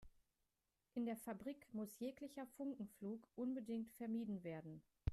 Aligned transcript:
In 0.95 1.05
der 1.05 1.15
Fabrik 1.15 1.71
muss 1.75 1.99
jeglicher 1.99 2.47
Funkenflug 2.57 3.29
unbedingt 3.35 3.91
vermieden 3.91 4.43
werden. 4.43 4.81